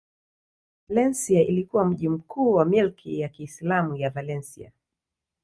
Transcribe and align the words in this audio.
Valencia 0.89 1.41
ilikuwa 1.41 1.85
mji 1.85 2.09
mkuu 2.09 2.53
wa 2.53 2.65
milki 2.65 3.19
ya 3.19 3.29
Kiislamu 3.29 3.95
ya 3.95 4.09
Valencia. 4.09 4.71